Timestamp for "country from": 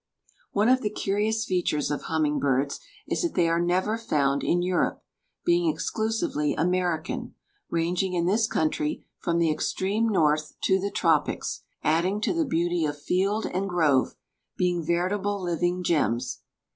8.47-9.37